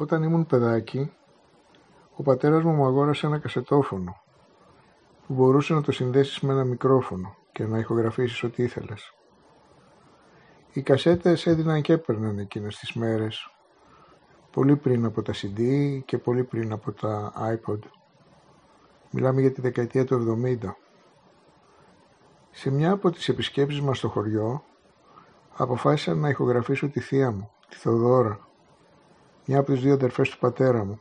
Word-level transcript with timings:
Όταν 0.00 0.22
ήμουν 0.22 0.46
παιδάκι, 0.46 1.12
ο 2.16 2.22
πατέρας 2.22 2.62
μου 2.62 2.72
μου 2.72 2.84
αγόρασε 2.84 3.26
ένα 3.26 3.38
κασετόφωνο 3.38 4.20
που 5.26 5.34
μπορούσε 5.34 5.74
να 5.74 5.82
το 5.82 5.92
συνδέσεις 5.92 6.40
με 6.40 6.52
ένα 6.52 6.64
μικρόφωνο 6.64 7.36
και 7.52 7.66
να 7.66 7.78
ηχογραφήσεις 7.78 8.42
ό,τι 8.42 8.62
ήθελες. 8.62 9.14
Οι 10.72 10.82
κασέτες 10.82 11.46
έδιναν 11.46 11.82
και 11.82 11.92
έπαιρναν 11.92 12.38
εκείνες 12.38 12.76
τις 12.76 12.92
μέρες, 12.92 13.50
πολύ 14.50 14.76
πριν 14.76 15.04
από 15.04 15.22
τα 15.22 15.32
CD 15.32 15.60
και 16.04 16.18
πολύ 16.18 16.44
πριν 16.44 16.72
από 16.72 16.92
τα 16.92 17.32
iPod. 17.36 17.78
Μιλάμε 19.10 19.40
για 19.40 19.52
τη 19.52 19.60
δεκαετία 19.60 20.04
του 20.04 20.14
70. 20.14 20.76
Σε 22.50 22.70
μια 22.70 22.90
από 22.90 23.10
τις 23.10 23.28
επισκέψεις 23.28 23.80
μας 23.80 23.98
στο 23.98 24.08
χωριό, 24.08 24.64
αποφάσισα 25.56 26.14
να 26.14 26.28
ηχογραφήσω 26.28 26.88
τη 26.88 27.00
θεία 27.00 27.30
μου, 27.30 27.50
τη 27.68 27.76
Θεοδόρα, 27.76 28.48
μια 29.44 29.58
από 29.58 29.72
τις 29.72 29.80
δύο 29.80 29.92
αδερφές 29.92 30.30
του 30.30 30.38
πατέρα 30.38 30.84
μου, 30.84 31.00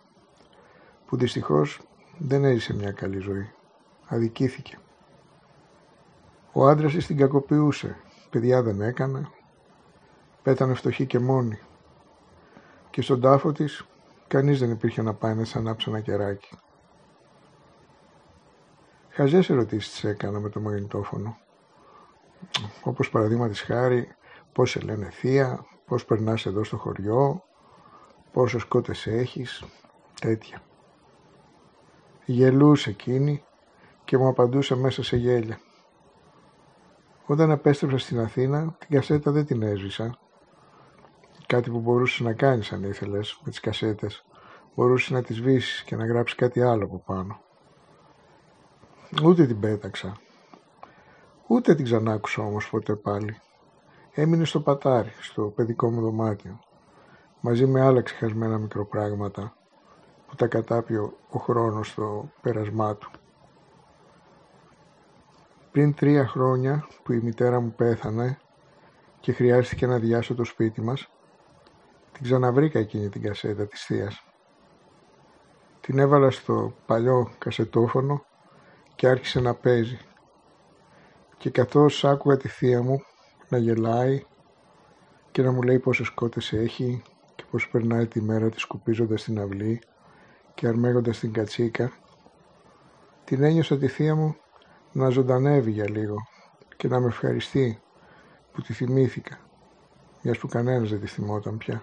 που 1.05 1.17
δυστυχώς 1.17 1.79
δεν 2.17 2.43
έζησε 2.43 2.73
μια 2.73 2.91
καλή 2.91 3.20
ζωή. 3.20 3.52
Αδικήθηκε. 4.07 4.77
Ο 6.52 6.67
άντρας 6.67 6.93
της 6.93 7.05
την 7.05 7.17
κακοποιούσε, 7.17 7.98
παιδιά 8.29 8.62
δεν 8.62 8.81
έκανε, 8.81 9.29
πέτανε 10.43 10.73
φτωχή 10.73 11.05
και 11.05 11.20
μόνη. 11.20 11.59
Και 12.89 13.02
στον 13.02 13.21
τάφο 13.21 13.52
της 13.52 13.85
κανείς 14.27 14.59
δεν 14.59 14.71
υπήρχε 14.71 15.01
να 15.01 15.13
πάει 15.13 15.35
να 15.35 15.41
της 15.41 15.55
ανάψει 15.55 15.90
ένα 15.90 15.99
κεράκι. 15.99 16.57
Χαζές 19.09 19.49
ερωτήσεις 19.49 19.91
της 19.91 20.03
έκανα 20.03 20.40
με 20.40 20.49
το 20.49 20.59
μαγνητόφωνο. 20.59 21.37
Όπως 22.84 23.09
παραδείγμα 23.09 23.48
της 23.48 23.62
χάρη, 23.62 24.15
πώς 24.51 24.70
σε 24.70 24.79
λένε 24.79 25.09
θεία, 25.09 25.65
πώς 25.85 26.05
περνάς 26.05 26.45
εδώ 26.45 26.63
στο 26.63 26.77
χωριό, 26.77 27.43
πόσες 28.32 28.63
κότες 28.63 29.08
έχεις, 29.08 29.63
τέτοια. 30.22 30.62
Γελούσε 32.26 32.90
εκείνη 32.90 33.44
και 34.04 34.18
μου 34.18 34.27
απαντούσε 34.27 34.76
μέσα 34.76 35.04
σε 35.04 35.18
γέλια. 35.18 35.60
Όταν 37.26 37.52
επέστρεψα 37.52 37.98
στην 37.98 38.20
Αθήνα, 38.20 38.76
την 38.80 38.90
κασέτα 38.90 39.32
δεν 39.32 39.46
την 39.46 39.62
έσβησα. 39.62 40.18
Κάτι 41.46 41.70
που 41.70 41.80
μπορούσες 41.80 42.20
να 42.20 42.34
κάνεις 42.34 42.72
αν 42.72 42.84
ήθελες 42.84 43.40
με 43.44 43.50
τις 43.50 43.60
κασέτες. 43.60 44.26
Μπορούσες 44.76 45.10
να 45.10 45.22
τις 45.22 45.35
σβήσεις 45.35 45.84
και 45.84 45.96
να 45.96 46.05
γράψεις 46.05 46.38
κάτι 46.38 46.62
άλλο 46.62 46.84
από 46.84 47.04
πάνω. 47.05 47.40
Ούτε 49.24 49.46
την 49.46 49.60
πέταξα. 49.60 50.18
Ούτε 51.48 51.76
την 51.76 51.85
ξανάκουσα 51.85 52.41
όμως 52.41 52.70
ποτέ 52.70 52.96
πάλι. 52.96 53.40
Έμεινε 54.13 54.46
στο 54.46 54.62
πατάρι, 54.62 55.12
στο 55.22 55.44
παιδικό 55.44 55.91
μου 55.91 56.02
δωμάτιο, 56.02 56.60
μαζί 57.41 57.65
με 57.65 57.82
άλλα 57.82 58.01
ξεχασμένα 58.01 58.57
μικροπράγματα 58.57 59.54
που 60.27 60.35
τα 60.35 60.48
κατάπιω 60.48 61.13
ο 61.29 61.40
χρόνος 61.40 61.87
στο 61.87 62.29
πέρασμά 62.41 62.95
του. 62.95 63.12
Πριν 65.72 65.94
τρία 65.94 66.28
χρόνια 66.28 66.88
που 67.03 67.13
η 67.13 67.19
μητέρα 67.19 67.59
μου 67.59 67.72
πέθανε 67.72 68.40
και 69.19 69.31
χρειάστηκε 69.31 69.88
να 69.88 70.00
διάσω 70.00 70.35
το 70.35 70.44
σπίτι 70.44 70.81
μας, 70.81 71.09
την 72.12 72.23
ξαναβρήκα 72.23 72.79
εκείνη 72.79 73.09
την 73.09 73.22
κασέτα 73.22 73.67
της 73.67 73.85
θείας. 73.85 74.23
Την 75.81 76.00
έβαλα 76.00 76.31
στο 76.31 76.73
παλιό 76.85 77.31
κασετόφωνο 77.38 78.25
και 78.95 79.07
άρχισε 79.07 79.40
να 79.40 79.53
παίζει. 79.53 80.00
Και 81.38 81.50
καθώς 81.50 82.06
άκουγα 82.06 82.38
τη 82.38 82.47
θεία 82.47 82.81
μου 82.81 83.03
να 83.50 83.57
γελάει 83.57 84.25
και 85.31 85.41
να 85.41 85.51
μου 85.51 85.62
λέει 85.62 85.79
πόσες 85.79 86.09
κότες 86.09 86.53
έχει 86.53 87.03
και 87.50 87.55
πώς 87.55 87.69
περνάει 87.69 88.07
τη 88.07 88.22
μέρα 88.22 88.50
της 88.50 88.61
σκουπίζοντας 88.61 89.23
την 89.23 89.39
αυλή 89.39 89.81
και 90.53 90.67
αρμέγοντας 90.67 91.19
την 91.19 91.33
κατσίκα, 91.33 91.91
την 93.23 93.43
ένιωσα 93.43 93.77
τη 93.77 93.87
θεία 93.87 94.15
μου 94.15 94.35
να 94.91 95.09
ζωντανεύει 95.09 95.71
για 95.71 95.89
λίγο 95.89 96.15
και 96.77 96.88
να 96.88 96.99
με 96.99 97.07
ευχαριστεί 97.07 97.81
που 98.51 98.61
τη 98.61 98.73
θυμήθηκα, 98.73 99.39
μιας 100.21 100.38
που 100.38 100.47
κανένας 100.47 100.89
δεν 100.89 100.99
τη 100.99 101.07
θυμόταν 101.07 101.57
πια. 101.57 101.81